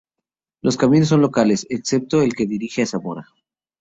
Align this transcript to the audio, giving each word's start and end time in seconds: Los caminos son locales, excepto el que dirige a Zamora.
Los 0.63 0.77
caminos 0.77 1.09
son 1.09 1.21
locales, 1.21 1.67
excepto 1.69 2.23
el 2.23 2.33
que 2.33 2.47
dirige 2.47 2.81
a 2.81 2.87
Zamora. 2.87 3.27